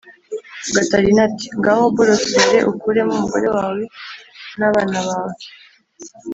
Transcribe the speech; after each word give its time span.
gatarina 0.75 1.21
ati: 1.27 1.47
"Ngaho 1.59 1.83
borosore 1.95 2.59
ukuremo 2.71 3.11
umugore 3.15 3.47
wawe 3.57 3.83
n' 4.59 4.65
abana 4.69 4.97
bawe 5.07 5.43